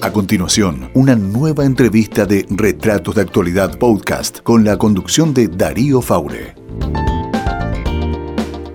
[0.00, 6.00] A continuación, una nueva entrevista de Retratos de Actualidad Podcast con la conducción de Darío
[6.00, 6.54] Faure.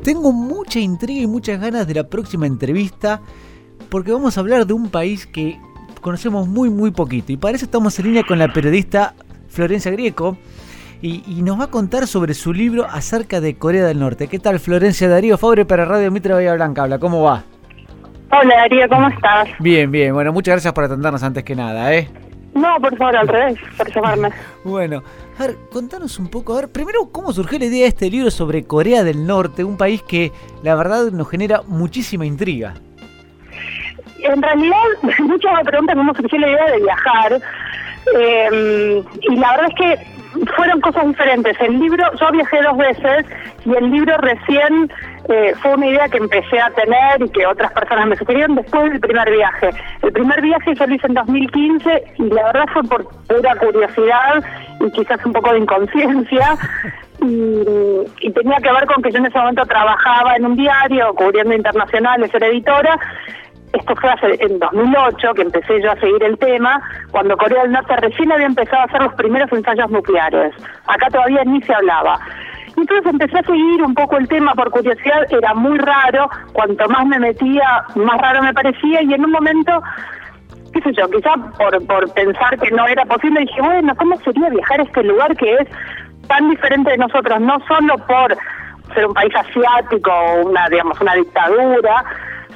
[0.04, 3.22] Tengo mucha intriga y muchas ganas de la próxima entrevista
[3.90, 5.58] porque vamos a hablar de un país que
[6.02, 9.16] conocemos muy muy poquito y para eso estamos en línea con la periodista
[9.48, 10.38] Florencia Grieco
[11.02, 14.28] y, nos va a contar sobre su libro acerca de Corea del Norte.
[14.28, 16.84] ¿Qué tal Florencia Darío Fabre para Radio Mitra Bahía Blanca?
[16.84, 17.44] Habla, ¿cómo va?
[18.36, 19.48] Hola Darío, ¿cómo estás?
[19.60, 20.12] Bien, bien.
[20.12, 22.10] Bueno, muchas gracias por atendernos antes que nada, ¿eh?
[22.56, 24.30] No, por favor, al revés, por llamarme.
[24.64, 25.04] bueno,
[25.38, 28.32] a ver, contanos un poco, a ver, primero, ¿cómo surgió la idea de este libro
[28.32, 30.32] sobre Corea del Norte, un país que
[30.64, 32.74] la verdad nos genera muchísima intriga?
[34.24, 34.78] En realidad,
[35.20, 37.42] muchos me preguntan cómo surgió la idea de viajar.
[38.20, 41.56] Eh, y la verdad es que fueron cosas diferentes.
[41.62, 43.26] El libro, yo viajé dos veces
[43.64, 44.92] y el libro recién
[45.30, 48.92] eh, fue una idea que empecé a tener y que otras personas me sugirieron después
[48.92, 49.70] del primer viaje.
[50.02, 54.44] El primer viaje yo lo hice en 2015 y la verdad fue por pura curiosidad
[54.82, 56.58] y quizás un poco de inconsciencia.
[57.22, 61.54] Y, tenía que ver con que yo en ese momento trabajaba en un diario cubriendo
[61.54, 63.00] internacionales, era editora,
[63.72, 66.82] esto fue hace, en 2008 que empecé yo a seguir el tema,
[67.12, 70.54] cuando Corea del Norte recién había empezado a hacer los primeros ensayos nucleares.
[70.86, 72.20] Acá todavía ni se hablaba.
[72.84, 76.86] Y entonces empecé a seguir un poco el tema por curiosidad, era muy raro, cuanto
[76.90, 79.82] más me metía, más raro me parecía, y en un momento,
[80.74, 84.50] qué sé yo, quizá por, por pensar que no era posible, dije, bueno, ¿cómo sería
[84.50, 85.68] viajar a este lugar que es
[86.28, 88.36] tan diferente de nosotros, no solo por
[88.94, 92.04] ser un país asiático o una, digamos, una dictadura,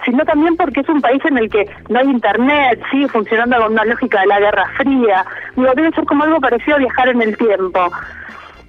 [0.03, 3.72] sino también porque es un país en el que no hay internet, sigue funcionando con
[3.72, 5.25] una lógica de la Guerra Fría.
[5.56, 7.80] Digo, debe ser como algo parecido a viajar en el tiempo.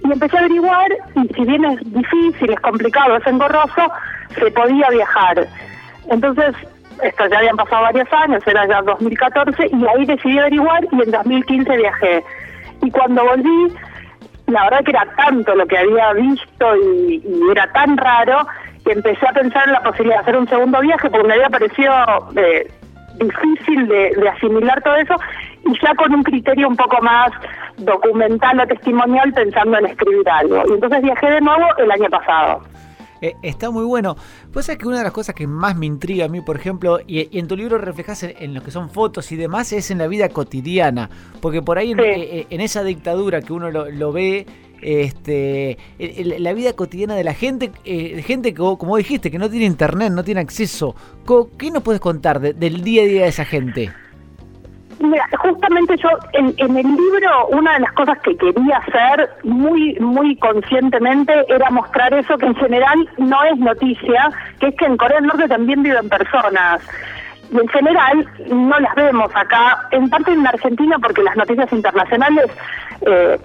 [0.03, 3.91] Y empecé a averiguar, y si bien es difícil, es complicado, es engorroso,
[4.35, 5.47] se podía viajar.
[6.09, 6.55] Entonces,
[7.03, 11.11] esto ya habían pasado varios años, era ya 2014, y ahí decidí averiguar y en
[11.11, 12.23] 2015 viajé.
[12.81, 13.73] Y cuando volví,
[14.47, 17.21] la verdad que era tanto lo que había visto y,
[17.51, 18.47] era tan raro
[18.91, 21.93] empecé a pensar en la posibilidad de hacer un segundo viaje porque me había parecido
[22.35, 22.67] eh,
[23.19, 25.15] difícil de, asimilar todo eso
[25.65, 27.31] y ya con un criterio un poco más
[27.77, 30.63] documental o testimonial pensando en escribir algo.
[30.67, 32.61] Y entonces viajé de nuevo el año pasado.
[33.21, 34.15] Eh, está muy bueno.
[34.53, 36.99] Pues es que una de las cosas que más me intriga a mí, por ejemplo,
[37.05, 40.07] y, en tu libro reflejas en, lo que son fotos y demás, es en la
[40.07, 41.09] vida cotidiana.
[41.41, 44.45] Porque por ahí en, eh, esa dictadura que uno lo, lo ve
[44.81, 49.65] este, la vida cotidiana de la gente, eh, gente que, como dijiste, que no tiene
[49.65, 50.95] internet, no tiene acceso.
[51.57, 53.91] ¿Qué nos puedes contar del día a día de esa gente?
[54.99, 60.35] Mira, justamente yo en, el libro una de las cosas que quería hacer muy muy
[60.35, 64.29] conscientemente era mostrar eso que en general no es noticia,
[64.59, 66.81] que es que en Corea del Norte también viven personas.
[67.49, 72.51] Y en general no las vemos acá, en parte en Argentina porque las noticias internacionales
[73.05, 73.39] eh,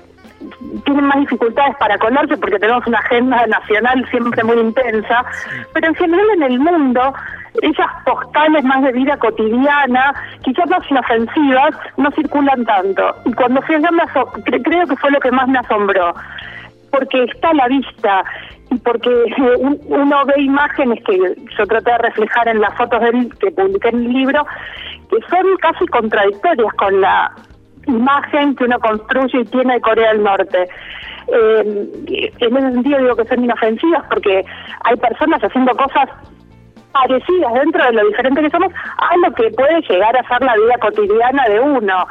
[0.84, 5.24] tienen más dificultades para colarse porque tenemos una agenda nacional siempre muy intensa,
[5.72, 7.14] pero en general en el mundo
[7.62, 10.12] esas postales más de vida cotidiana,
[10.42, 13.14] quizás más inofensivas, no circulan tanto.
[13.24, 16.14] Y cuando fui allá me creo que fue lo que más me asombró,
[16.90, 18.24] porque está a la vista
[18.70, 19.10] y porque
[19.86, 21.16] uno ve imágenes que
[21.56, 24.46] yo traté de reflejar en las fotos del, que publiqué en el libro,
[25.10, 27.32] que son casi contradictorias con la
[27.86, 30.68] imagen que uno construye y tiene de Corea del Norte.
[31.28, 34.44] Eh, en ese sentido digo que son inofensivas porque
[34.84, 36.08] hay personas haciendo cosas
[36.92, 40.54] parecidas dentro de lo diferente que somos a lo que puede llegar a ser la
[40.54, 42.06] vida cotidiana de uno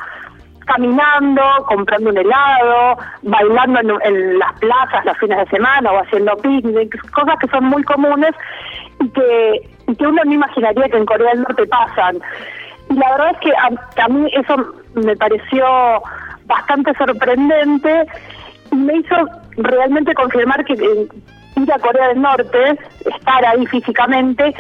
[0.65, 7.01] caminando, comprando un helado, bailando en, las plazas los fines de semana o haciendo picnics,
[7.11, 8.31] cosas que son muy comunes
[8.99, 12.19] y que uno no imaginaría que en Corea del Norte pasan.
[12.93, 14.55] Y la verdad es que a, mí eso
[14.93, 15.65] me pareció
[16.45, 18.05] bastante sorprendente
[18.71, 19.15] y me hizo
[19.57, 24.53] realmente confirmar que ir a Corea del Norte, estar ahí físicamente,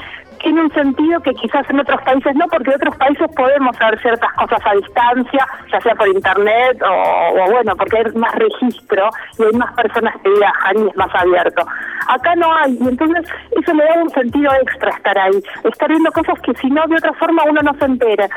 [0.43, 3.99] tiene un sentido que quizás en otros países no, porque en otros países podemos hacer
[4.01, 9.09] ciertas cosas a distancia, ya sea por internet o, bueno, porque hay más registro
[9.39, 11.65] y hay más personas que viajan y es más abierto.
[12.07, 16.11] Acá no hay, y entonces eso le da un sentido extra estar ahí, estar viendo
[16.11, 18.27] cosas que si no de otra forma uno no se entera.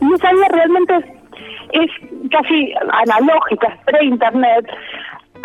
[0.00, 0.94] Y esa vida realmente
[1.72, 1.90] es
[2.30, 4.66] casi analógica, es pre-internet,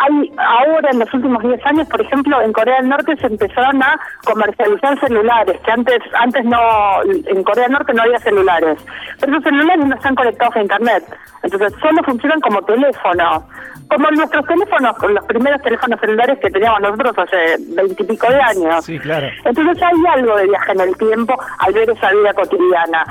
[0.00, 3.82] hay ahora en los últimos 10 años, por ejemplo, en Corea del Norte se empezaron
[3.82, 6.58] a comercializar celulares, que antes antes no
[7.04, 8.78] en Corea del Norte no había celulares.
[9.20, 11.04] Pero esos celulares no están conectados a internet.
[11.42, 13.46] Entonces, solo funcionan como teléfono.
[13.88, 18.84] Como nuestros teléfonos, los primeros teléfonos celulares que teníamos nosotros hace veintipico de años.
[18.84, 19.26] Sí, claro.
[19.44, 23.04] Entonces hay algo de viaje en el tiempo al ver esa vida cotidiana.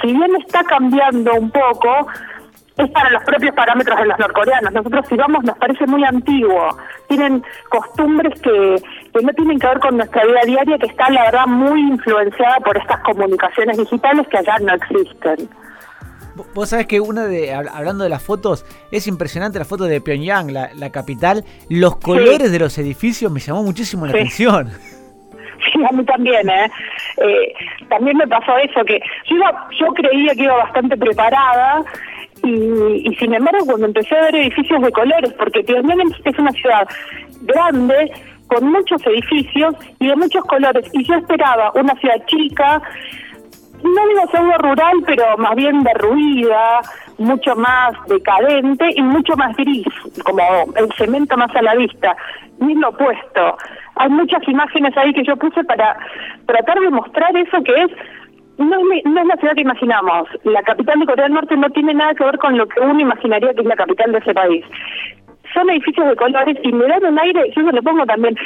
[0.00, 2.06] si bien está cambiando un poco,
[2.84, 4.72] es para los propios parámetros de los norcoreanos.
[4.72, 6.76] Nosotros si vamos nos parece muy antiguo.
[7.08, 8.76] Tienen costumbres que,
[9.12, 12.56] que no tienen que ver con nuestra vida diaria, que está la verdad muy influenciada
[12.60, 15.48] por estas comunicaciones digitales que allá no existen.
[16.54, 20.52] Vos sabés que una de, hablando de las fotos, es impresionante la foto de Pyongyang,
[20.52, 21.44] la, capital.
[21.68, 24.70] Los colores de los edificios me llamó muchísimo la atención.
[25.72, 26.70] Sí, a mí también, ¿eh?
[27.18, 27.52] ¿eh?
[27.88, 29.36] También me pasó eso, que yo,
[29.78, 31.84] yo creía que iba bastante preparada
[32.42, 36.88] y, sin embargo cuando empecé a ver edificios de colores, porque Pyongyang es una ciudad
[37.42, 38.12] grande,
[38.46, 42.82] con muchos edificios y de muchos colores, y yo esperaba una ciudad chica,
[43.82, 46.80] no digo pseudo rural, pero más bien derruida,
[47.18, 49.86] mucho más decadente y mucho más gris,
[50.24, 50.42] como
[50.76, 52.16] el cemento más a la vista.
[52.58, 53.56] Ni lo opuesto.
[53.96, 55.96] Hay muchas imágenes ahí que yo puse para
[56.46, 57.90] tratar de mostrar eso que es
[58.60, 60.28] no, no es la ciudad que imaginamos.
[60.44, 63.00] La capital de Corea del Norte no tiene nada que ver con lo que uno
[63.00, 64.64] imaginaría que es la capital de ese país.
[65.54, 68.36] Son edificios de colores y me dan un aire, yo se lo pongo también,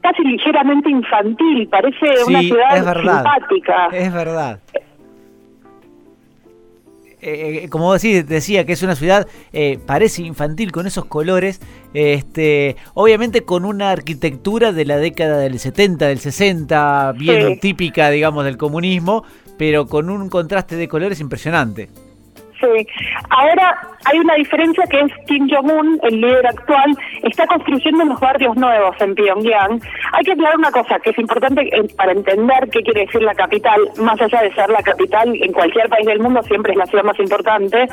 [0.00, 3.88] casi ligeramente infantil, parece una ciudad simpática.
[3.92, 4.58] Es verdad.
[7.26, 11.06] Eh, eh, como vos decís, decía que es una ciudad, eh, parece infantil con esos
[11.06, 11.58] colores,
[11.94, 18.44] este, obviamente con una arquitectura de la década del 70, del 60, bien típica, digamos,
[18.44, 19.24] del comunismo,
[19.56, 21.88] pero con un contraste de colores impresionante.
[22.60, 22.86] Sí.
[23.30, 28.56] Ahora hay una diferencia que es Kim Jong-un, el líder actual, está construyendo unos barrios
[28.56, 29.80] nuevos en Pyongyang.
[30.12, 33.80] Hay que aclarar una cosa que es importante para entender qué quiere decir la capital,
[33.98, 37.04] más allá de ser la capital en cualquier país del mundo, siempre es la ciudad
[37.04, 37.88] más importante.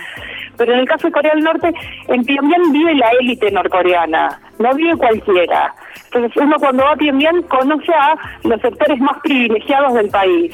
[0.57, 1.73] Pero en el caso de Corea del Norte,
[2.07, 5.73] en Pyongyang vive la élite norcoreana, no vive cualquiera.
[6.05, 10.53] Entonces uno cuando va a Pyongyang conoce a los sectores más privilegiados del país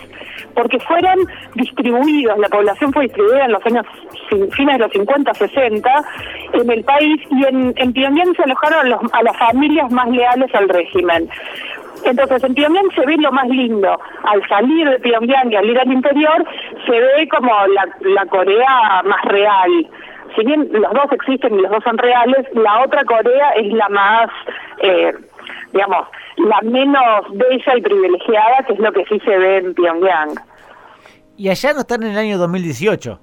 [0.57, 1.19] porque fueron
[1.53, 3.85] distribuidos, la población fue distribuida en los años
[4.29, 6.05] fines de los 50, 60
[6.53, 10.67] en el país y en, en Pyongyang se alojaron a, las familias más leales al
[10.67, 11.29] régimen.
[12.03, 13.99] Entonces, en Pyongyang se ve lo más lindo.
[14.23, 16.45] Al salir de Pyongyang y al ir al interior,
[16.85, 19.89] se ve como la, la Corea más real.
[20.35, 23.89] Si bien los dos existen y los dos son reales, la otra Corea es la
[23.89, 24.29] más,
[24.79, 25.13] eh,
[25.73, 26.07] digamos,
[26.37, 30.35] la menos bella y privilegiada, que es lo que sí se ve en Pyongyang.
[31.37, 33.19] ¿Y allá no están en el año 2018?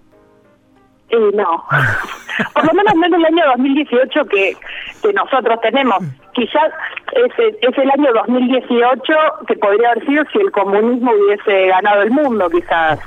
[1.35, 1.65] No.
[2.55, 4.57] Por lo menos no en el año 2018 que,
[5.03, 5.99] que nosotros tenemos.
[6.33, 6.73] Quizás
[7.13, 9.15] es, es el año 2018
[9.47, 12.99] que podría haber sido si el comunismo hubiese ganado el mundo, quizás.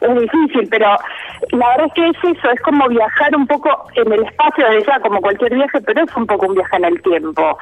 [0.00, 0.96] Es difícil, pero
[1.52, 4.82] la verdad es que es eso, es como viajar un poco en el espacio de
[4.82, 7.56] ya, como cualquier viaje, pero es un poco un viaje en el tiempo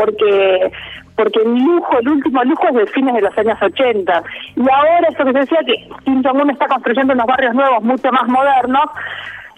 [0.00, 0.72] porque
[1.16, 4.22] porque el lujo, el último lujo es de fines de los años 80.
[4.56, 8.10] Y ahora eso que se decía que Kim Jong-un está construyendo unos barrios nuevos mucho
[8.10, 8.86] más modernos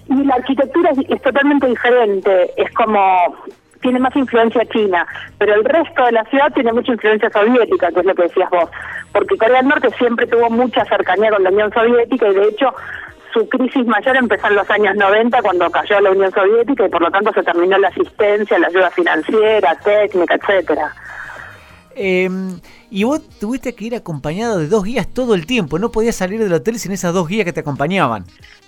[0.08, 3.00] y la arquitectura es, totalmente diferente, es como
[3.80, 5.06] tiene más influencia china,
[5.38, 8.50] pero el resto de la ciudad tiene mucha influencia soviética, que es lo que decías
[8.50, 8.70] vos,
[9.12, 12.74] porque Corea del Norte siempre tuvo mucha cercanía con la Unión Soviética y de hecho
[13.32, 17.02] su crisis mayor empezó en los años 90 cuando cayó la Unión Soviética y por
[17.02, 20.94] lo tanto se terminó la asistencia, la ayuda financiera, técnica, etcétera.
[21.94, 26.17] Em, y vos tuviste que ir acompañado de dos guías todo el tiempo, no podías
[26.17, 28.25] salir del hotel sin esas dos guías que te acompañaban.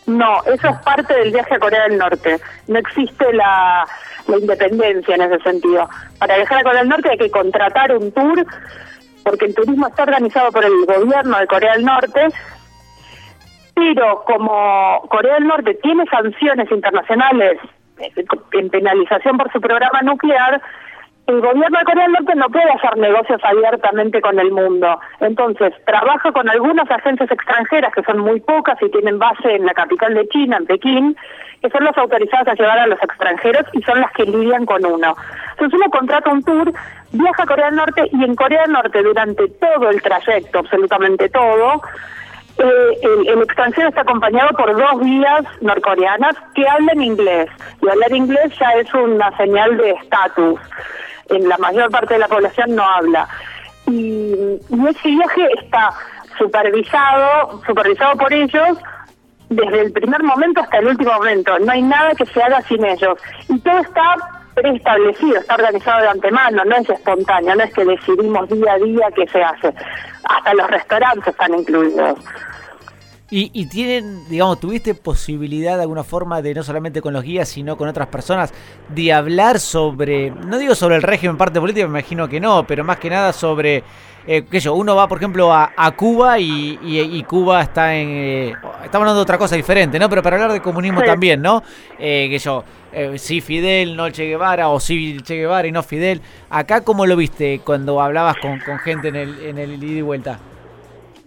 [0.06, 2.38] No, eso es parte del viaje a Corea del Norte.
[2.68, 3.86] No existe la,
[4.26, 5.88] la independencia en ese sentido.
[6.18, 8.46] Para viajar a Corea del Norte hay que contratar un tour,
[9.22, 12.28] porque el turismo está organizado por el gobierno de Corea del Norte,
[13.74, 17.58] pero como Corea del Norte tiene sanciones internacionales
[17.98, 18.12] eh,
[18.52, 20.60] en penalización por su programa nuclear,
[21.26, 25.00] el gobierno de Corea del Norte no puede hacer negocios abiertamente con el mundo.
[25.20, 29.72] Entonces, trabaja con algunas agencias extranjeras, que son muy pocas y tienen base en la
[29.72, 31.16] capital de China, en Pekín,
[31.62, 34.84] que son las autorizadas a llevar a los extranjeros y son las que lidian con
[34.84, 35.16] uno.
[35.52, 36.70] Entonces uno contrata un tour,
[37.12, 41.30] viaja a Corea del Norte y en Corea del Norte durante todo el trayecto, absolutamente
[41.30, 41.80] todo,
[42.58, 47.50] eh, el, el, extranjero está acompañado por dos guías norcoreanas que hablan inglés.
[47.82, 50.60] Y hablar inglés ya es una señal de estatus.
[51.30, 53.28] En la mayor parte de la población no habla.
[53.86, 54.34] Y,
[54.68, 55.90] y ese viaje está
[56.38, 58.78] supervisado, supervisado por ellos
[59.50, 61.58] desde el primer momento hasta el último momento.
[61.58, 63.18] No hay nada que se haga sin ellos.
[63.48, 64.16] Y todo está
[64.54, 69.08] preestablecido, está organizado de antemano, no es espontáneo, no es que decidimos día a día
[69.14, 69.74] qué se hace.
[70.24, 72.18] Hasta los restaurantes están incluidos.
[73.36, 77.76] Y, tienen, digamos, ¿tuviste posibilidad de alguna forma de no solamente con los guías, sino
[77.76, 78.54] con otras personas,
[78.90, 82.84] de hablar sobre, no digo sobre el régimen parte política, me imagino que no, pero
[82.84, 83.82] más que nada sobre,
[84.28, 89.02] eh, qué yo, uno va, por ejemplo, a, Cuba y, Cuba está en, eh, estamos
[89.02, 90.08] hablando de otra cosa diferente, ¿no?
[90.08, 91.62] Pero para hablar de comunismo también, ¿no?
[91.98, 95.82] Eh, que yo, eh, sí Fidel, no Che Guevara, o sí Che Guevara y no
[95.82, 96.20] Fidel.
[96.50, 100.02] Acá, ¿cómo lo viste cuando hablabas con, con gente en el, en el ida y
[100.02, 100.38] vuelta?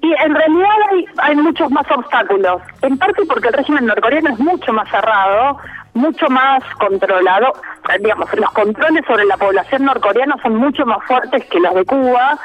[0.01, 0.69] Y en realidad
[1.17, 5.57] hay, muchos más obstáculos, en parte porque el régimen norcoreano es mucho más cerrado,
[5.95, 7.51] mucho más controlado,
[7.99, 12.37] digamos, los controles sobre la población norcoreana son mucho más fuertes que los de Cuba.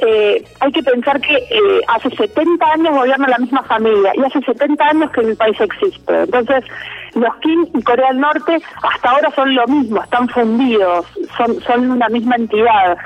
[0.00, 4.40] Eh, hay que pensar que eh, hace 70 años gobierna la misma familia y hace
[4.40, 6.22] 70 años que el país existe.
[6.22, 6.64] Entonces,
[7.14, 11.90] los Kim y Corea del Norte hasta ahora son lo mismo, están fundidos, son, son
[11.90, 12.96] una misma entidad.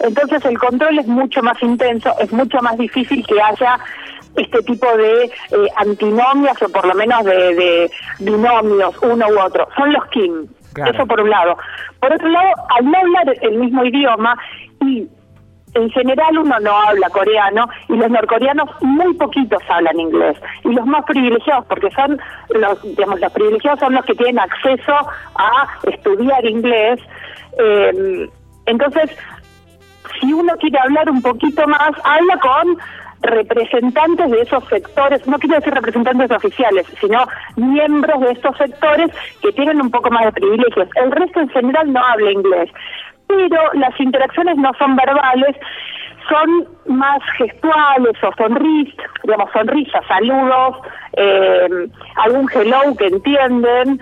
[0.00, 3.78] Entonces el control es mucho más intenso, es mucho más difícil que haya
[4.36, 5.30] este tipo de eh,
[5.76, 7.90] antinomias o por lo menos de,
[8.20, 9.68] binomios, uno u otro.
[9.76, 10.46] Son los Kim.
[10.86, 11.56] Eso por un lado.
[12.00, 14.36] Por otro lado, al no hablar el mismo idioma
[14.80, 15.06] y
[15.74, 20.36] en general uno no habla coreano y los norcoreanos muy poquitos hablan inglés.
[20.64, 24.94] Y los más privilegiados porque son los digamos los privilegiados son los que tienen acceso
[25.36, 27.00] a estudiar inglés.
[27.58, 28.28] Eh,
[28.66, 29.16] entonces
[30.20, 32.78] si uno quiere hablar un poquito más habla con
[33.22, 37.24] representantes de esos sectores, no quiero decir representantes oficiales, sino
[37.56, 39.10] miembros de estos sectores
[39.40, 40.88] que tienen un poco más de privilegios.
[40.96, 42.70] El resto en general no habla inglés
[43.36, 45.56] pero las interacciones no son verbales,
[46.28, 50.76] son más gestuales o sonrisas, digamos, sonrisas, saludos,
[51.14, 54.00] eh, algún hello que entienden,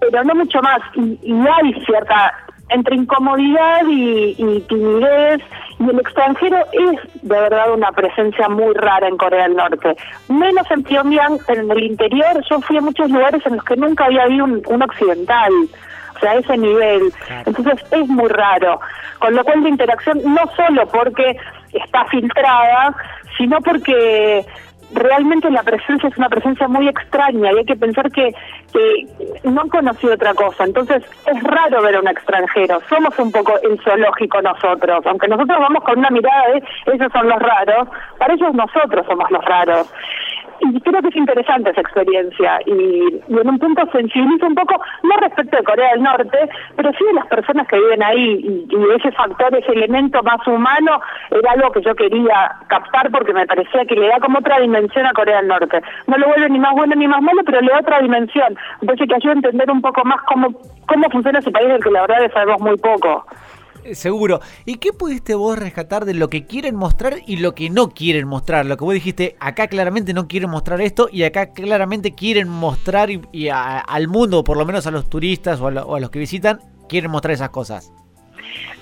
[0.00, 0.80] pero no mucho más.
[0.94, 2.32] Y, hay cierta,
[2.70, 5.42] entre incomodidad y, timidez,
[5.78, 9.96] y el extranjero es de verdad una presencia muy rara en Corea del Norte.
[10.28, 14.06] Menos en Pyongyang, en el interior, yo fui a muchos lugares en los que nunca
[14.06, 15.52] había habido un occidental
[16.14, 17.12] o sea, a ese nivel.
[17.46, 18.80] Entonces es muy raro.
[19.18, 21.36] Con lo cual la interacción, no solo porque
[21.72, 22.94] está filtrada,
[23.36, 24.44] sino porque
[24.92, 28.32] realmente la presencia es una presencia muy extraña y hay que pensar que,
[28.72, 29.06] que
[29.44, 30.64] no han conocido otra cosa.
[30.64, 32.80] Entonces es raro ver a un extranjero.
[32.88, 35.04] Somos un poco el zoológico nosotros.
[35.06, 36.62] Aunque nosotros vamos con una mirada de
[36.94, 39.92] esos son los raros, para ellos nosotros somos los raros
[40.72, 45.16] y creo que es interesante esa experiencia y, en un punto sensibiliza un poco, no
[45.16, 46.38] respecto de Corea del Norte,
[46.76, 51.00] pero sí de las personas que viven ahí y, ese factor, ese elemento más humano
[51.30, 55.06] era algo que yo quería captar porque me parecía que le da como otra dimensión
[55.06, 55.82] a Corea del Norte.
[56.06, 58.56] No lo vuelve ni más bueno ni más malo, pero le da otra dimensión.
[58.80, 60.48] Entonces que ayuda a entender un poco más cómo,
[60.86, 63.26] cómo funciona ese país del que la verdad sabemos muy poco.
[63.92, 64.40] Seguro.
[64.64, 68.26] ¿Y qué pudiste vos rescatar de lo que quieren mostrar y lo que no quieren
[68.26, 68.64] mostrar?
[68.66, 73.10] Lo que vos dijiste, acá claramente no quieren mostrar esto y acá claramente quieren mostrar
[73.10, 76.60] y, al mundo, o por lo menos a los turistas o a, los que visitan,
[76.88, 77.92] quieren mostrar esas cosas.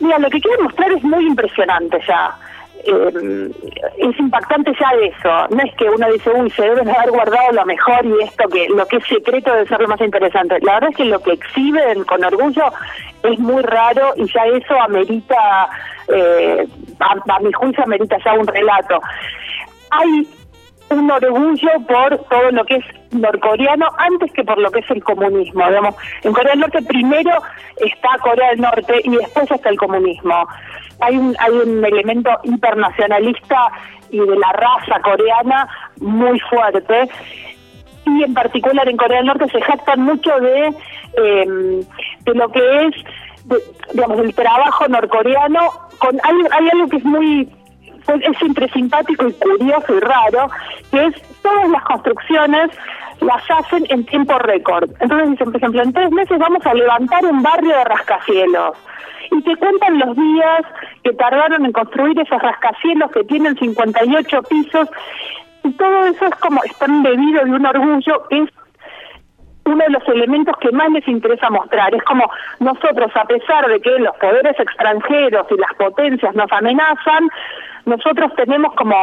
[0.01, 2.39] Mira, lo que quieren mostrar es muy impresionante ya.
[2.85, 3.51] Eh,
[3.99, 5.55] es impactante ya eso.
[5.55, 8.69] No es que uno dice, uy, se deben haber guardado lo mejor y esto que
[8.69, 10.59] lo que es secreto debe ser lo más interesante.
[10.63, 12.65] La verdad es que lo que exhiben con orgullo
[13.23, 15.69] es muy raro y ya eso amerita,
[16.09, 16.67] eh,
[17.01, 19.01] a, mi juicio, amerita ya un relato.
[19.91, 20.27] Hay
[20.91, 25.05] un orgullo por todo lo que es norcoreano antes que por lo que es el
[25.05, 25.67] comunismo.
[25.69, 27.31] Digamos, en Corea del Norte primero
[27.77, 30.47] está Corea del Norte y después está el comunismo.
[31.03, 33.73] Hay un, hay un elemento internacionalista
[34.11, 35.69] y de la raza coreana
[36.01, 37.09] muy fuerte
[38.07, 40.67] y en particular en Corea del Norte se jactan mucho de,
[41.17, 41.81] em,
[42.25, 42.95] de lo que es,
[43.93, 45.71] digamos, el trabajo norcoreano.
[45.99, 47.49] Con, hay, hay algo que es muy,
[48.05, 50.51] pues, es siempre simpático y curioso y raro,
[50.91, 52.71] que es todas las construcciones
[53.21, 54.91] las hacen en tiempo récord.
[54.99, 58.77] Entonces dicen, por ejemplo, en tres meses vamos a levantar un barrio de rascacielos.
[59.33, 60.63] Y te cuentan los días
[61.03, 64.89] que tardaron en construir esos rascacielos que tienen 58 pisos
[65.65, 68.49] y todo eso es como, están debido de un orgullo, es
[69.65, 71.95] uno de los elementos que más les interesa mostrar.
[71.95, 77.29] Es como nosotros, a pesar de que los poderes extranjeros y las potencias nos amenazan,
[77.87, 78.97] nosotros tenemos como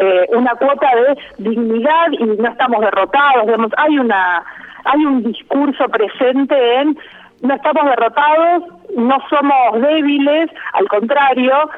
[0.00, 3.46] eh, una cuota de dignidad y no estamos derrotados.
[3.46, 4.44] Digamos, hay una
[4.84, 6.98] hay un discurso presente en
[7.42, 8.64] no estamos derrotados,
[8.96, 11.70] no somos débiles, al contrario,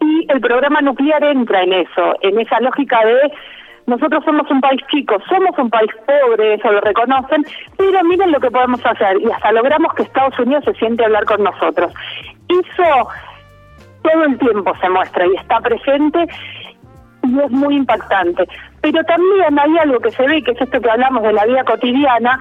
[0.00, 3.32] y el programa nuclear entra en eso, en esa lógica de
[3.86, 7.44] nosotros somos un país chico, somos un país pobre, eso lo reconocen,
[7.76, 11.06] pero miren lo que podemos hacer y hasta logramos que Estados Unidos se siente a
[11.06, 11.92] hablar con nosotros.
[12.48, 13.08] Eso
[14.02, 16.26] todo el tiempo se muestra y está presente
[17.24, 18.46] y es muy impactante.
[18.80, 21.64] pero también hay algo que se ve, que es esto que hablamos de la vida
[21.64, 22.38] cotidiana,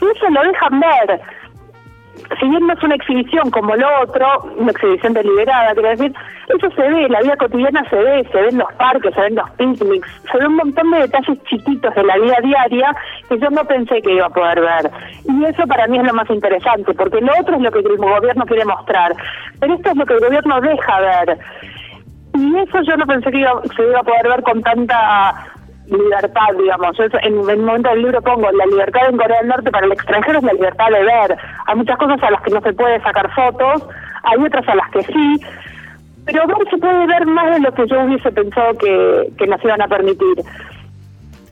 [0.00, 1.20] y eso lo dejan ver
[2.40, 6.12] si bien no es una exhibición como lo otro, una exhibición deliberada, quiero decir,
[6.48, 9.50] eso se ve, la vida cotidiana se ve, se ven los parques, se ven los
[9.52, 12.96] picnics, se ve un montón de detalles chiquitos de la vida diaria
[13.28, 14.90] que yo no pensé que iba a poder ver.
[15.28, 17.96] Y eso para mí es lo más interesante, porque lo otro es lo que el
[17.96, 19.12] gobierno quiere mostrar,
[19.60, 21.38] pero esto es lo que el gobierno deja ver.
[22.34, 23.44] Y eso yo no pensé que
[23.76, 25.55] se iba a poder ver con tanta
[25.88, 26.98] libertad, digamos.
[26.98, 30.38] en, el momento del libro pongo la libertad en Corea del Norte para el extranjero
[30.38, 31.36] es la libertad de ver.
[31.66, 33.86] Hay muchas cosas a las que no se puede sacar fotos,
[34.24, 35.40] hay otras a las que sí,
[36.24, 39.62] pero ver se puede ver más de lo que yo hubiese pensado que, que nos
[39.64, 40.36] iban a permitir.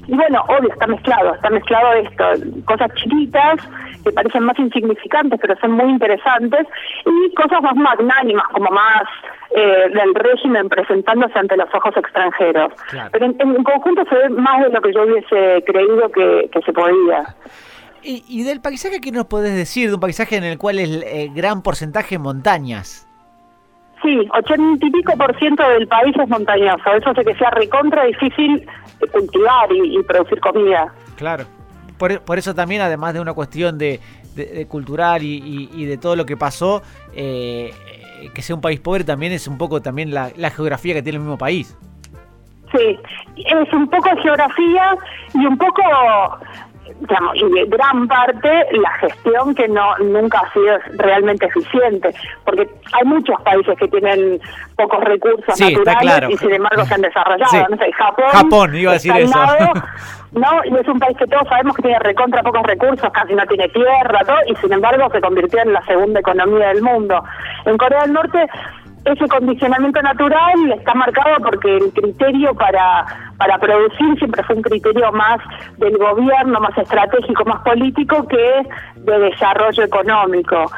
[0.07, 2.25] Y bueno, obvio, está mezclado, está mezclado esto,
[2.67, 3.61] cosas chiquitas
[4.05, 6.67] que parecen más insignificantes, pero son muy interesantes,
[7.07, 9.05] y cosas más magnánimas, como más
[9.57, 12.73] eh, del régimen presentándose ante los ojos extranjeros.
[13.13, 17.35] Pero en, conjunto se ve más de lo que yo hubiese creído que, se podía.
[18.03, 19.89] Y, del paisaje, ¿qué nos podés decir?
[19.89, 23.04] De un paisaje en el cual es eh, gran porcentaje montañas.
[24.05, 26.93] Sí, ochenta y pico por ciento del país es montañoso.
[26.95, 28.67] Eso hace que sea recontra difícil
[29.11, 30.93] cultivar y, producir comida.
[31.17, 31.45] Claro.
[31.99, 34.01] Por, por, eso también, además de una cuestión de,
[34.69, 36.83] cultural y, de todo lo que pasó,
[37.15, 37.73] eh,
[38.35, 41.23] que sea un país pobre también es un poco también la, geografía que tiene el
[41.23, 41.75] mismo país.
[42.73, 42.99] Sí,
[43.37, 44.97] es un poco geografía
[45.33, 45.83] y un poco
[47.01, 52.15] digamos, y de gran parte la gestión que no nunca ha sido realmente eficiente,
[52.45, 54.41] porque hay muchos países que tienen
[54.77, 58.95] pocos recursos naturales y sin embargo se han desarrollado, no sé, Japón, Japón iba a
[58.95, 59.39] decir eso.
[60.35, 60.65] ¿no?
[60.65, 63.69] Y es un país que todos sabemos que tiene recontra pocos recursos, casi no tiene
[63.69, 67.23] tierra, todo, y sin embargo se convirtió en la segunda economía del mundo.
[67.65, 68.47] En Corea del Norte
[69.05, 73.05] ese condicionamiento natural está marcado porque el criterio para,
[73.37, 75.39] para producir siempre fue un criterio más
[75.77, 80.71] del gobierno, más estratégico, más político que de desarrollo económico.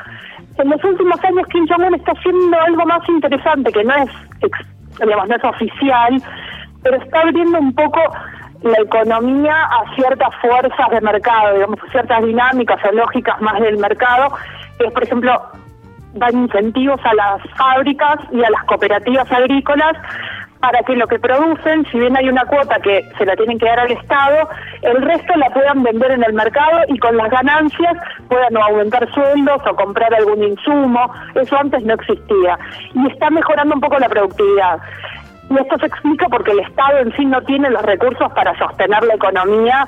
[0.58, 4.10] En los últimos años Kim Jong-un está haciendo algo más interesante, que no es,
[5.00, 6.22] digamos, no es oficial,
[6.82, 8.00] pero está abriendo un poco
[8.62, 14.34] la economía a ciertas fuerzas de mercado, digamos, ciertas dinámicas o lógicas más del mercado,
[14.78, 15.42] que es, por ejemplo,
[16.16, 19.96] dan incentivos a las fábricas y a las cooperativas agrícolas
[20.60, 23.66] para que lo que producen, si bien hay una cuota que se la tienen que
[23.66, 24.48] dar al Estado,
[24.82, 27.96] el resto la puedan vender en el mercado y con las ganancias
[28.28, 31.12] puedan aumentar sueldos o comprar algún insumo.
[31.34, 32.58] Eso antes no existía.
[32.94, 34.78] Y está mejorando un poco la productividad.
[35.50, 39.04] Y esto se explica porque el Estado en sí no tiene los recursos para sostener
[39.04, 39.86] la economía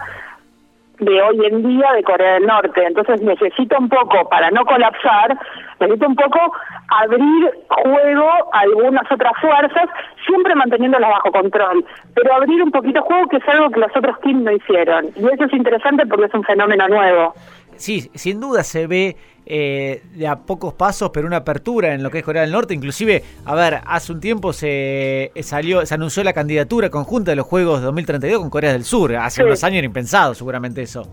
[1.01, 2.85] de hoy en día de Corea del Norte.
[2.85, 5.39] Entonces necesita un poco, para no colapsar,
[5.81, 6.53] necesita un poco
[6.89, 9.89] abrir juego a algunas otras fuerzas,
[10.27, 11.85] siempre manteniéndolas bajo control,
[12.15, 15.07] pero abrir un poquito juego que es algo que los otros teams no hicieron.
[15.17, 17.35] Y eso es interesante porque es un fenómeno nuevo.
[17.77, 19.17] Sí, sin duda se ve
[19.51, 22.75] eh, de a pocos pasos, pero una apertura en lo que es Corea del Norte.
[22.75, 27.47] Inclusive, a ver, hace un tiempo se salió, se anunció la candidatura conjunta de los
[27.47, 29.17] Juegos 2032 con Corea del Sur.
[29.17, 31.09] Hace unos años era impensado, seguramente eso.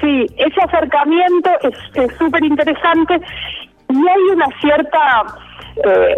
[0.00, 1.50] Sí, ese acercamiento
[1.94, 3.20] es súper interesante
[3.88, 5.24] y hay una cierta,
[5.76, 6.16] eh,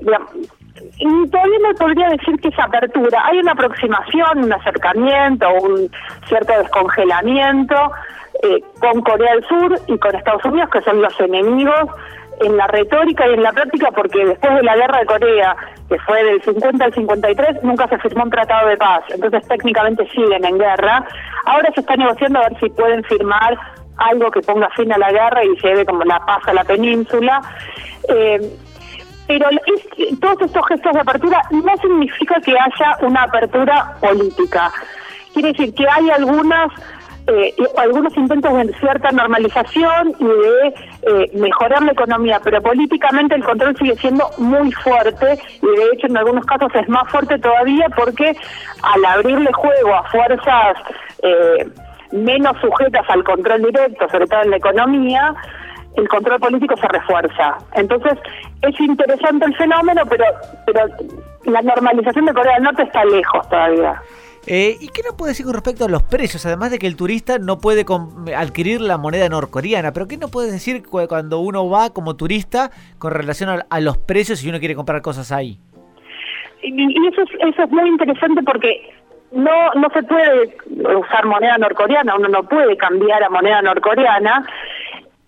[1.30, 5.90] todavía no podría decir que es apertura, hay una aproximación, un acercamiento, un
[6.26, 7.76] cierto descongelamiento
[8.42, 11.90] eh, con Corea del Sur y con Estados Unidos, que son los enemigos
[12.40, 15.56] en la retórica y en la práctica, porque después de la guerra de Corea,
[15.88, 20.08] que fue del 50 al 53, nunca se firmó un tratado de paz, entonces técnicamente
[20.10, 21.04] siguen en guerra.
[21.46, 23.56] Ahora se está negociando a ver si pueden firmar
[23.96, 27.40] algo que ponga fin a la guerra y lleve como la paz a la península.
[28.08, 28.40] Eh,
[29.26, 29.48] pero
[30.20, 34.70] todos estos gestos de apertura no significa que haya una apertura política.
[35.32, 36.70] Quiere decir que hay algunas
[37.26, 40.68] eh, algunos intentos de cierta normalización y de
[41.02, 46.06] eh, mejorar la economía, pero políticamente el control sigue siendo muy fuerte y de hecho
[46.06, 48.36] en algunos casos es más fuerte todavía porque
[48.82, 50.76] al abrirle juego a fuerzas
[51.22, 51.66] eh,
[52.12, 55.34] menos sujetas al control directo, sobre todo en la economía,
[55.96, 57.56] el control político se refuerza.
[57.74, 58.18] Entonces,
[58.62, 60.24] es interesante el fenómeno, pero,
[60.66, 60.86] pero
[61.44, 64.00] la normalización de Corea del Norte está lejos todavía.
[64.46, 66.44] Eh, ¿Y qué no puede decir con respecto a los precios?
[66.44, 67.86] Además de que el turista no puede
[68.36, 73.12] adquirir la moneda norcoreana, pero ¿qué no puedes decir cuando uno va como turista con
[73.12, 75.58] relación a, los precios si uno quiere comprar cosas ahí?
[76.62, 78.90] Y eso es, eso es muy interesante porque
[79.32, 80.56] no no se puede
[80.96, 84.46] usar moneda norcoreana, uno no puede cambiar a moneda norcoreana.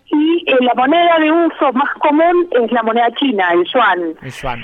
[0.09, 4.15] Y eh, la moneda de uso más común es la moneda china, el yuan.
[4.21, 4.63] El yuan.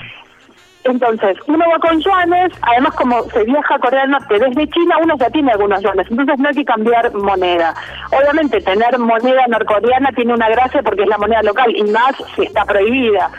[0.84, 4.96] Entonces, uno va con yuanes, además como se viaja a Corea del Norte desde China,
[5.02, 7.74] uno ya tiene algunos yuanes, entonces no hay que cambiar moneda.
[8.12, 12.42] Obviamente tener moneda norcoreana tiene una gracia porque es la moneda local y más si
[12.42, 13.30] está prohibida.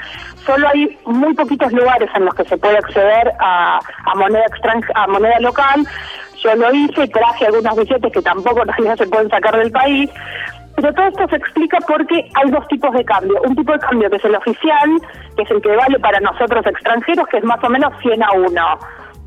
[0.44, 3.80] Solo hay muy poquitos lugares en los que se puede acceder a,
[4.16, 4.46] moneda
[4.96, 5.86] a moneda local.
[6.44, 10.10] Yo lo hice, traje algunos billetes que tampoco en se pueden sacar del país,
[10.76, 13.42] pero todo esto se explica porque hay dos tipos de cambio.
[13.48, 14.90] Un tipo de cambio que es el oficial,
[15.36, 18.32] que es el que vale para nosotros extranjeros, que es más o menos 100 a
[18.34, 18.80] 1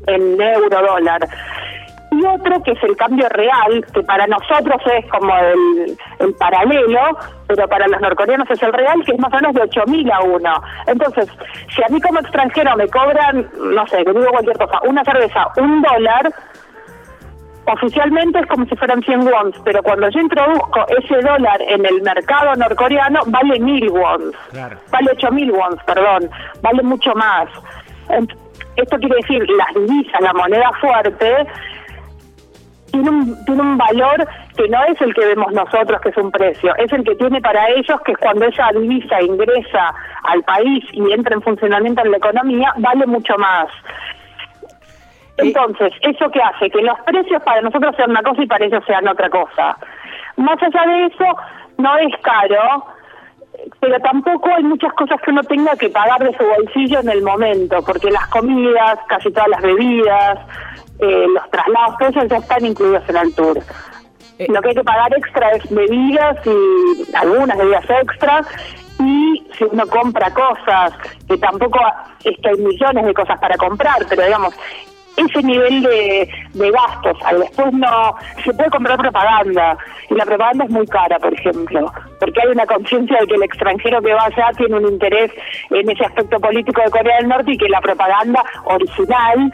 [0.07, 1.27] en euro dólar.
[2.11, 7.67] Y otro que es el cambio real, que para nosotros es como el, paralelo, pero
[7.67, 10.63] para los norcoreanos es el real, que es más o menos de 8.000 a 1.
[10.87, 11.27] Entonces,
[11.75, 15.47] si a mí como extranjero me cobran, no sé, que digo cualquier cosa, una cerveza,
[15.57, 16.33] un dólar,
[17.73, 22.01] oficialmente es como si fueran 100 wons, pero cuando yo introduzco ese dólar en el
[22.01, 24.35] mercado norcoreano, vale 1000 wons.
[24.91, 26.29] Vale 8000 wons, perdón.
[26.61, 27.49] Vale mucho más.
[28.75, 31.47] Esto quiere decir, las divisas, la moneda fuerte,
[32.91, 36.31] tiene un, tiene un valor que no es el que vemos nosotros, que es un
[36.31, 40.83] precio, es el que tiene para ellos, que es cuando esa divisa ingresa al país
[40.91, 43.67] y entra en funcionamiento en la economía, vale mucho más.
[45.41, 46.69] Entonces, ¿eso qué hace?
[46.69, 49.77] Que los precios para nosotros sean una cosa y para ellos sean otra cosa.
[50.37, 51.25] Más allá de eso,
[51.77, 52.85] no es caro,
[53.79, 57.21] pero tampoco hay muchas cosas que uno tenga que pagar de su bolsillo en el
[57.21, 60.39] momento, porque las comidas, casi todas las bebidas,
[60.99, 63.57] eh, los traslados, todo eso ya están incluidos en el tour.
[64.37, 64.47] Eh.
[64.49, 68.41] Lo que hay que pagar extra es bebidas y algunas bebidas extra
[68.99, 70.93] y si uno compra cosas,
[71.27, 71.79] que tampoco
[72.23, 74.53] es que hay millones de cosas para comprar, pero digamos,
[75.19, 77.17] ese nivel de, de gastos.
[77.39, 79.77] Después no se puede comprar propaganda
[80.09, 83.43] y la propaganda es muy cara, por ejemplo, porque hay una conciencia de que el
[83.43, 85.31] extranjero que va allá tiene un interés
[85.69, 89.51] en ese aspecto político de Corea del Norte y que la propaganda original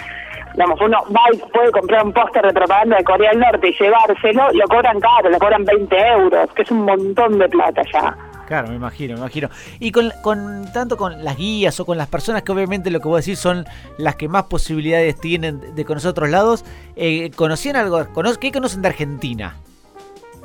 [0.55, 3.77] digamos, uno va y puede comprar un póster de propaganda de Corea del Norte y
[3.77, 8.15] llevárselo, lo cobran caro, lo cobran 20 euros, que es un montón de plata ya.
[8.45, 9.49] Claro, me imagino, me imagino.
[9.79, 13.07] Y con, con tanto con las guías o con las personas que obviamente lo que
[13.07, 13.65] voy a decir son
[13.97, 18.05] las que más posibilidades tienen de conocer otros lados, eh, ¿conocían algo?
[18.39, 19.55] ¿Qué conocen de Argentina?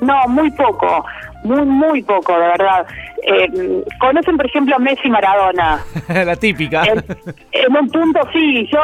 [0.01, 1.05] No, muy poco,
[1.43, 2.87] muy, muy poco, de verdad.
[3.23, 5.79] Eh, conocen, por ejemplo, a Messi Maradona.
[6.07, 6.83] La típica.
[6.85, 8.79] En, un punto sí, yo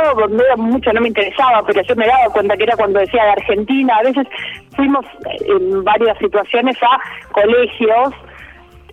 [0.57, 3.97] mucho no me interesaba, pero yo me daba cuenta que era cuando decía de Argentina.
[3.97, 4.27] A veces
[4.75, 5.05] fuimos
[5.47, 6.99] en varias situaciones a
[7.31, 8.13] colegios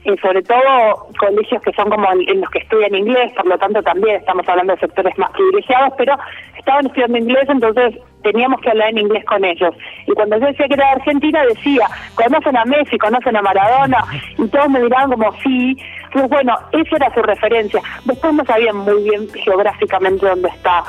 [0.04, 3.82] y sobre todo colegios que son como en, los que estudian inglés, por lo tanto
[3.82, 6.14] también estamos hablando de sectores más privilegiados, pero
[6.58, 9.74] estaban estudiando inglés, entonces teníamos que hablar en inglés con ellos.
[10.06, 14.04] Y cuando yo decía que era de Argentina, decía, conocen a Messi, conocen a Maradona,
[14.38, 15.76] y todos me miraban como sí.
[16.12, 17.80] Pues bueno, esa era su referencia.
[18.04, 20.84] Después no sabían muy bien geográficamente dónde está.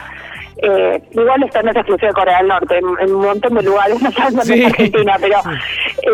[0.58, 4.02] Eh, igual esto no es exclusivo de Corea del Norte, en, un montón de lugares,
[4.02, 5.38] no sabes dónde es Argentina, pero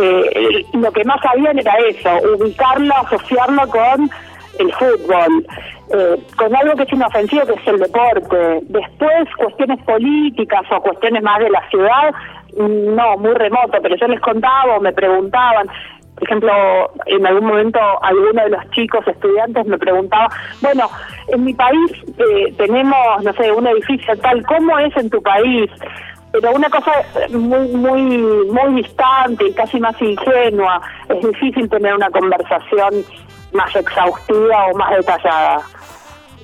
[0.02, 4.10] eh, lo que más sabían era eso, ubicarlo, asociarlo con
[4.60, 5.46] el fútbol,
[5.94, 8.60] eh, con algo que es inofensivo, que es el deporte.
[8.64, 12.12] Después, cuestiones políticas o cuestiones más de la ciudad,
[12.58, 15.70] no, muy remoto, pero yo les contaba o me preguntaban,
[16.22, 20.30] por ejemplo, en algún momento alguno de los chicos estudiantes me preguntaba,
[20.62, 20.88] bueno,
[21.30, 25.68] en mi país eh, tenemos, no sé, un edificio tal, ¿cómo es en tu país?
[26.32, 26.92] Pero una cosa
[27.32, 28.18] muy, muy,
[28.52, 30.80] muy distante y casi más ingenua,
[31.10, 33.04] es difícil tener una conversación
[33.54, 35.62] más exhaustiva o más detallada.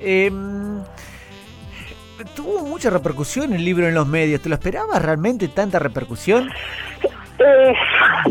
[0.00, 0.82] Em,
[2.34, 4.42] tuvo mucha repercusión el libro en los medios.
[4.42, 6.50] ¿Te lo esperabas realmente tanta repercusión?
[7.38, 7.72] Eh,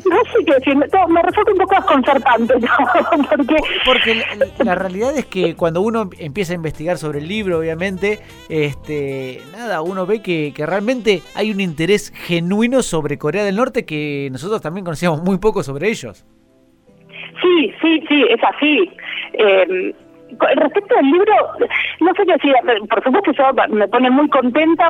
[0.10, 2.54] no sé qué decir, me resulta un poco desconcertante,
[3.30, 3.56] porque...
[3.86, 4.24] Porque
[4.63, 9.82] la, realidad es que cuando uno empieza a investigar sobre el libro, obviamente, este, nada,
[9.82, 14.62] uno ve que, que realmente hay un interés genuino sobre Corea del Norte que nosotros
[14.62, 16.26] también conocíamos muy poco sobre ellos.
[17.41, 18.91] Sí, sí, sí, es así.
[19.34, 19.96] Eh,
[20.56, 21.34] respecto al libro,
[22.02, 22.54] no sé qué decir,
[22.89, 24.89] por supuesto yo me pone muy contenta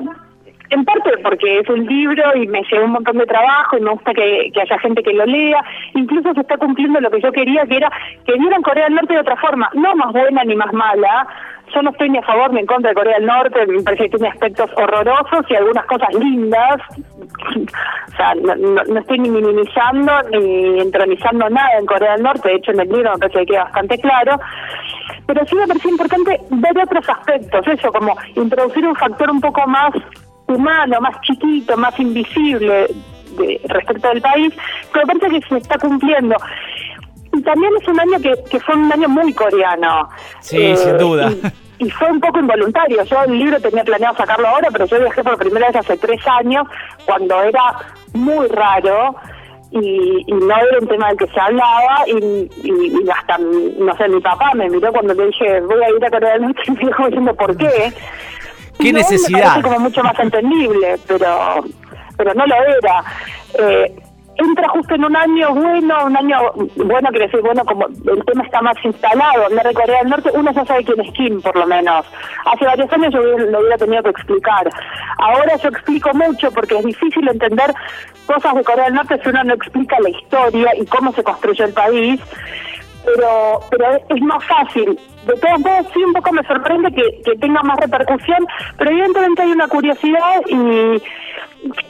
[0.70, 3.92] en parte porque es un libro y me lleva un montón de trabajo y me
[3.92, 5.64] gusta que, haya gente que lo lea.
[5.94, 7.92] Incluso se está cumpliendo lo que yo quería, que era
[8.26, 11.28] que vieran Corea del Norte de otra forma, no más buena ni más mala.
[11.74, 14.04] Yo no estoy ni a favor ni en contra de Corea del Norte, me parece
[14.04, 16.78] que tiene aspectos horrorosos y algunas cosas lindas.
[16.94, 22.72] o sea, no, estoy ni minimizando ni entronizando nada en Corea del Norte, de hecho
[22.72, 24.40] en el libro me parece que queda bastante claro
[25.28, 29.68] pero sí me parece importante ver otros aspectos, eso, como introducir un factor un poco
[29.68, 29.92] más
[30.48, 32.88] humano, más chiquito, más invisible
[33.38, 34.54] de, respecto del país,
[34.94, 36.36] pero parece que se está cumpliendo.
[37.34, 40.10] Y también es un año que, que fue un año muy coreano.
[40.40, 41.32] Sí, sin eh, duda.
[41.80, 43.04] y fue un poco involuntario.
[43.04, 46.22] Yo el libro tenía planeado sacarlo ahora, pero yo viajé por primera vez hace tres
[46.28, 46.66] años,
[47.06, 47.78] cuando era
[48.14, 49.16] muy raro
[49.72, 54.52] y, no era un tema del que se hablaba y, hasta, no sé, mi papá
[54.56, 57.06] me miró cuando le dije voy a ir a Corea del Norte y me dijo
[57.06, 57.94] diciendo por qué.
[58.80, 59.62] ¿Qué necesidad?
[59.62, 61.64] como mucho más entendible, pero
[62.18, 63.04] pero no lo era.
[63.60, 63.96] Eh,
[64.38, 66.38] entra justo en un año bueno, un año
[66.76, 70.52] bueno quiere decir bueno como el tema está más instalado, me Corea del Norte, uno
[70.52, 72.06] ya sabe quién es Kim por lo menos.
[72.46, 74.70] Hace varios años yo lo hubiera tenido que explicar.
[75.18, 77.74] Ahora yo explico mucho porque es difícil entender
[78.28, 81.66] cosas de Corea del Norte si uno no explica la historia y cómo se construyó
[81.66, 82.22] el país.
[83.08, 85.00] Pero, pero es más fácil.
[85.26, 88.46] De todos modos, sí, un poco me sorprende que, que tenga más repercusión,
[88.78, 91.02] pero evidentemente hay una curiosidad y,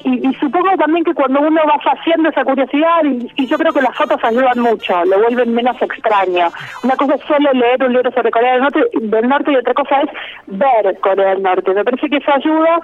[0.04, 3.96] y, supongo también que cuando uno va haciendo esa curiosidad, y, yo creo que las
[3.96, 6.48] fotos ayudan mucho, lo vuelven menos extraño.
[6.84, 9.74] Una cosa es solo leer un libro sobre Corea del Norte, del Norte y otra
[9.74, 10.10] cosa es
[10.48, 11.74] ver Corea del Norte.
[11.74, 12.80] Me parece que eso ayuda,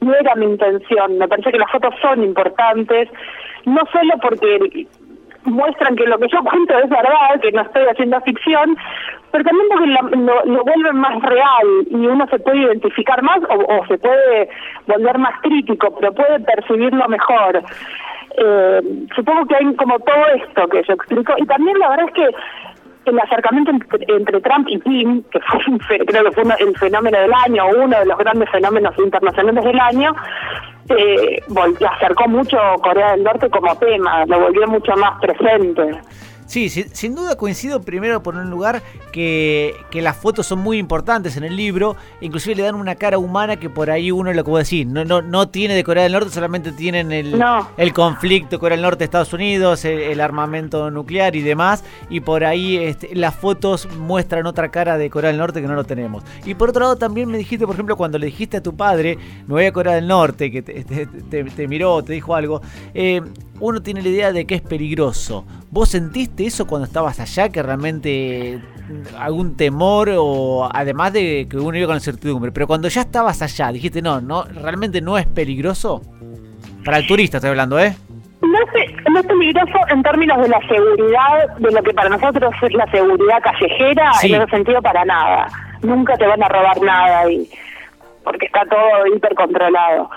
[0.00, 3.08] no era mi intención, me parece que las fotos son importantes,
[3.64, 4.86] no solo porque
[5.46, 8.76] muestran que lo que yo cuento es verdad, que no estoy haciendo ficción,
[9.30, 13.86] pero también porque lo, lo, vuelven más real y uno se puede identificar más o,
[13.86, 14.48] se puede
[14.86, 17.62] volver más crítico, pero puede percibirlo mejor.
[18.38, 18.80] Eh,
[19.14, 22.28] supongo que hay como todo esto que yo explico y también la verdad es que
[23.06, 23.72] el acercamiento
[24.08, 25.40] entre, Trump y Kim, que
[25.86, 29.80] fue creo que fue el fenómeno del año, uno de los grandes fenómenos internacionales del
[29.80, 30.14] año,
[30.88, 31.42] eh,
[31.96, 36.00] acercó mucho Corea del Norte como tema, lo volvió mucho más presente.
[36.46, 38.82] Sí, sin, duda coincido primero por un lugar
[39.12, 43.18] que, que, las fotos son muy importantes en el libro, inclusive le dan una cara
[43.18, 46.12] humana que por ahí uno lo que decir, no, no, no tiene de Corea del
[46.12, 47.42] Norte, solamente tienen el,
[47.76, 53.14] el conflicto Corea del Norte-Estados Unidos, el, armamento nuclear y demás, y por ahí este,
[53.14, 56.22] las fotos muestran otra cara de Corea del Norte que no lo tenemos.
[56.44, 59.18] Y por otro lado también me dijiste, por ejemplo, cuando le dijiste a tu padre,
[59.46, 62.62] me voy a Corea del Norte, que te, te, te miró, te dijo algo,
[62.94, 63.20] eh,
[63.60, 65.44] uno tiene la idea de que es peligroso.
[65.70, 67.48] ¿Vos sentiste eso cuando estabas allá?
[67.48, 72.88] Que realmente mm, algún temor o además de que uno iba con incertidumbre, pero cuando
[72.88, 76.02] ya estabas allá, dijiste, no, no, realmente no es peligroso.
[76.84, 77.96] Para el turista estoy hablando, ¿eh?
[78.42, 82.54] No es, no es peligroso en términos de la seguridad, de lo que para nosotros
[82.62, 85.48] es la seguridad callejera, en ese sentido para nada.
[85.82, 87.48] Nunca te van a robar nada y
[88.22, 90.10] porque está todo hipercontrolado.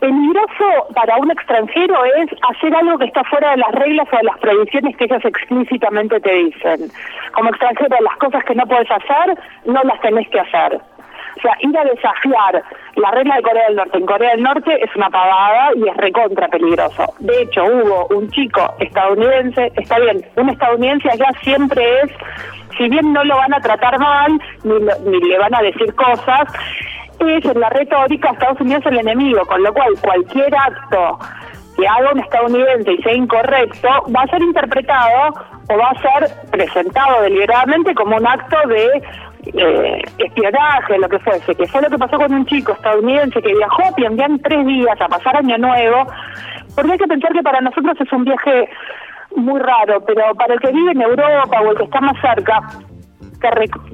[0.00, 4.24] Peligroso para un extranjero es hacer algo que está fuera de las reglas o de
[4.24, 6.90] las prohibiciones que ellos explícitamente te dicen.
[7.32, 10.80] Como extranjero, las cosas que no puedes hacer, no las tenés que hacer.
[11.36, 12.62] O sea, ir a desafiar
[12.96, 15.96] la regla de Corea del Norte en Corea del Norte es una pavada y es
[15.96, 17.04] recontra peligroso.
[17.18, 22.10] De hecho, hubo un chico estadounidense, está bien, un estadounidense allá siempre es,
[22.78, 24.32] si bien no lo van a tratar mal,
[24.64, 24.74] ni,
[25.10, 26.48] ni le van a decir cosas,
[27.20, 31.18] es en la retórica Estados Unidos el enemigo, con lo cual cualquier acto
[31.76, 35.34] que haga un estadounidense y sea incorrecto va a ser interpretado
[35.68, 39.02] o va a ser presentado deliberadamente como un acto de
[39.52, 43.54] eh, espionaje, lo que fuese, que fue lo que pasó con un chico estadounidense que
[43.54, 46.06] viajó a Pyongyang tres días a pasar Año Nuevo,
[46.74, 48.68] porque hay que pensar que para nosotros es un viaje
[49.36, 52.60] muy raro, pero para el que vive en Europa o el que está más cerca,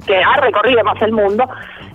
[0.05, 1.47] que, ha recorrido más el mundo,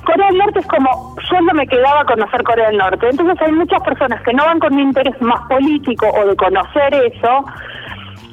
[0.09, 3.11] Corea del Norte es como, solo me quedaba conocer Corea del Norte.
[3.11, 6.95] Entonces hay muchas personas que no van con un interés más político o de conocer
[6.95, 7.45] eso,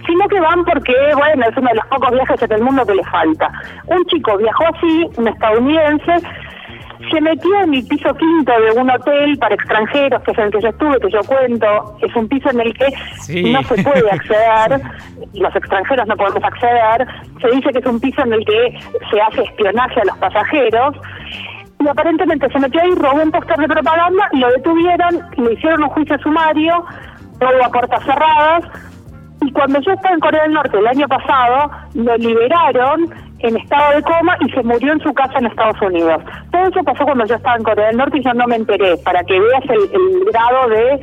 [0.07, 2.95] sino que van porque, bueno, es uno de los pocos viajes en el mundo que
[2.95, 3.51] le falta.
[3.87, 6.13] Un chico viajó así, un estadounidense,
[7.11, 10.51] se metió en el piso quinto de un hotel para extranjeros, que es en el
[10.51, 12.87] que yo estuve, que yo cuento, es un piso en el que
[13.51, 14.81] no se puede acceder,
[15.33, 17.05] los extranjeros no podemos acceder,
[17.41, 18.79] se dice que es un piso en el que
[19.11, 20.95] se hace espionaje a los pasajeros,
[21.79, 25.89] y aparentemente se metió ahí, robó un póster de propaganda, lo detuvieron, le hicieron un
[25.89, 26.85] juicio sumario,
[27.39, 28.63] todo a puertas cerradas,
[29.41, 33.95] y cuando yo estaba en Corea del Norte el año pasado, lo liberaron en estado
[33.95, 36.23] de coma y se murió en su casa en Estados Unidos.
[36.51, 38.97] Todo eso pasó cuando yo estaba en Corea del Norte y yo no me enteré,
[38.97, 40.99] para que veas el, grado de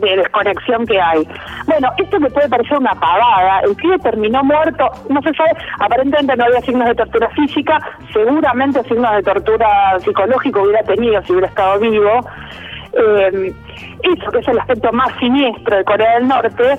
[0.00, 1.26] de desconexión que hay.
[1.66, 3.60] Bueno, esto me puede parecer una pavada.
[3.60, 7.78] El tío terminó muerto, no se sabe, aparentemente no había signos de tortura física,
[8.12, 12.20] seguramente signos de tortura psicológica hubiera tenido si hubiera estado vivo.
[12.92, 13.54] Eh,
[14.02, 16.78] eso que es el aspecto más siniestro de Corea del Norte,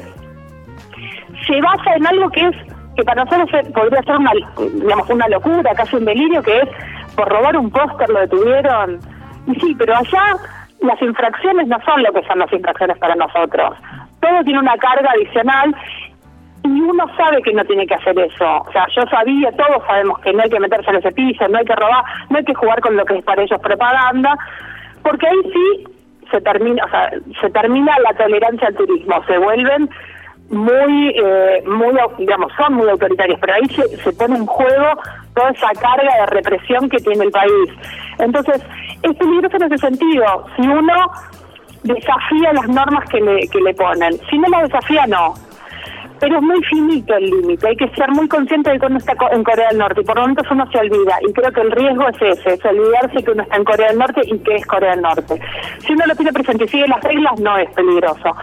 [1.48, 2.56] se basa en algo que es
[2.96, 4.32] que para nosotros podría ser una,
[4.74, 6.70] digamos, una locura, casi un delirio, que es
[7.16, 9.00] por robar un póster lo detuvieron.
[9.48, 10.36] Y sí, pero allá
[10.84, 13.76] las infracciones no son lo que son las infracciones para nosotros.
[14.20, 15.76] Todo tiene una carga adicional
[16.64, 18.62] y uno sabe que no tiene que hacer eso.
[18.68, 21.58] O sea, yo sabía, todos sabemos que no hay que meterse en ese piso, no
[21.58, 24.38] hay que robar, no hay que jugar con lo que es para ellos propaganda,
[25.04, 25.88] porque ahí sí
[26.32, 29.90] se termina, o sea, se termina la tolerancia al turismo, se vuelven
[30.50, 35.00] muy, eh, muy, digamos, son muy autoritarios, pero ahí se, se pone en juego
[35.34, 37.70] toda esa carga de represión que tiene el país.
[38.20, 38.62] Entonces,
[39.04, 40.46] es peligroso en ese sentido.
[40.56, 41.12] Si uno
[41.84, 45.34] desafía las normas que le, que le ponen, si no las desafía, no
[46.24, 49.14] pero es muy finito el límite, hay que ser muy consciente de que uno está
[49.30, 51.72] en Corea del Norte y por lo tanto uno se olvida y creo que el
[51.72, 54.66] riesgo es ese, es olvidarse que uno está en Corea del Norte y que es
[54.66, 55.42] Corea del Norte.
[55.80, 58.38] Si uno lo tiene presente y sigue las reglas no es peligroso.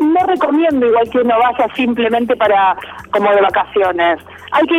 [0.00, 2.76] No recomiendo igual que uno vaya simplemente para
[3.10, 4.18] como de vacaciones.
[4.52, 4.78] Hay que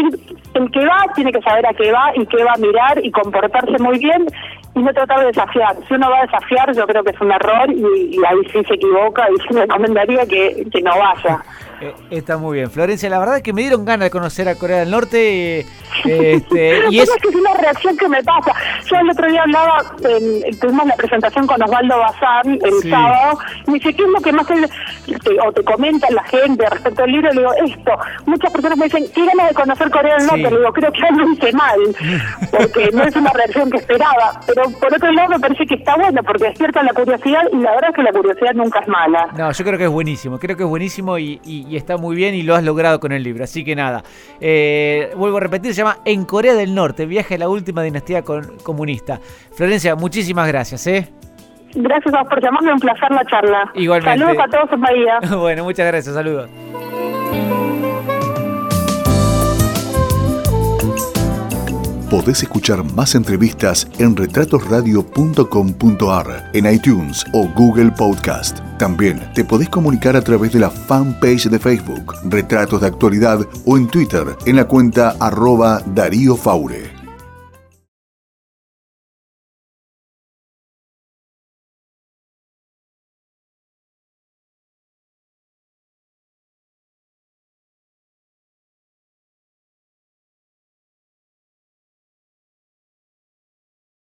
[0.56, 3.12] el que va tiene que saber a qué va y qué va a mirar y
[3.12, 4.26] comportarse muy bien
[4.75, 5.75] y no tratar de desafiar.
[5.88, 8.73] Si uno va a desafiar, yo creo que es un error y, ahí sí se
[8.73, 11.39] equivoca y me recomendaría que, que no vaya.
[11.84, 12.72] Eh, está muy bien.
[12.72, 15.60] Florencia, la verdad es que me dieron ganas de conocer a Corea del Norte.
[15.60, 15.65] Eh,
[16.06, 17.10] este, y es...
[17.22, 18.54] que es una reacción que me pasa.
[18.86, 19.84] Yo el otro día hablaba,
[20.62, 24.32] tuvimos la presentación con Osvaldo Bazán el sábado, y me dice, ¿qué es lo que
[24.32, 24.54] más te,
[25.46, 27.32] o te comenta la gente respecto al libro?
[27.32, 27.91] Le digo, esto.
[28.26, 30.52] Muchas personas me dicen, ¿qué ganas de conocer Corea del Norte?
[30.52, 31.80] Le digo, creo que algo hice mal,
[32.52, 34.39] porque no es una reacción que esperaba.
[34.48, 37.72] Pero por otro lado me parece que está bueno, porque despierta la curiosidad, y la
[37.72, 39.28] verdad es que la curiosidad nunca es mala.
[39.38, 42.36] No, yo creo que es buenísimo, creo que es buenísimo y y está muy bien
[42.36, 43.43] y lo has logrado con el libro.
[43.43, 44.03] Así que nada,
[44.39, 48.23] eh, vuelvo a repetir, se llama En Corea del Norte, viaje a la última dinastía
[48.23, 49.19] comunista.
[49.55, 50.88] Florencia, muchísimas gracias.
[50.88, 51.09] ¿eh?
[51.75, 53.71] Gracias a por llamarme, un placer la charla.
[53.75, 54.19] Igualmente.
[54.19, 55.19] Saludos a todos en Bahía.
[55.38, 56.49] bueno, muchas gracias, saludos.
[62.13, 68.60] Podés escuchar más entrevistas en retratosradio.com.ar, en iTunes o Google Podcast.
[68.78, 73.78] También te podés comunicar a través de la fanpage de Facebook, Retratos de Actualidad, o
[73.78, 76.92] en Twitter, en la cuenta arroba Darío Faure.